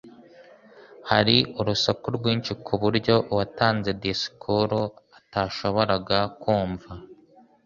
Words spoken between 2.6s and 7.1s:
kuburyo uwatanze disikuru atashoboraga kumva